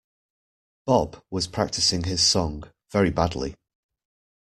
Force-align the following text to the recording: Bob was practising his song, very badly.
Bob 0.87 1.23
was 1.29 1.45
practising 1.45 2.05
his 2.05 2.23
song, 2.23 2.63
very 2.91 3.11
badly. 3.11 3.55